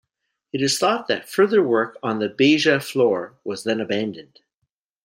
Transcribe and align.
It 0.51 0.63
is 0.63 0.79
thought 0.79 1.07
that 1.09 1.29
further 1.29 1.61
work 1.61 1.95
on 2.01 2.17
the 2.17 2.27
"Beija 2.27 2.81
Flor" 2.81 3.35
was 3.43 3.65
then 3.65 3.79
abandoned. 3.79 4.39